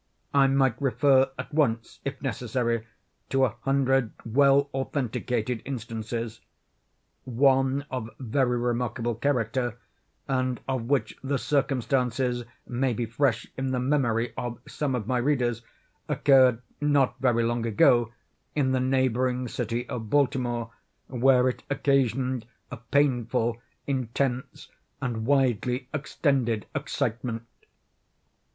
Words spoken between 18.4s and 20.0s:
in the neighboring city